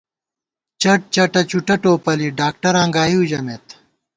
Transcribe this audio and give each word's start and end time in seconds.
چَٹ 0.81 0.99
چَٹہ 1.13 1.41
چُٹہ 1.49 1.75
ٹوپَلی 1.81 2.27
ڈاکٹراں 2.39 2.87
گائیؤ 2.95 3.21
ژَمېت 3.29 3.65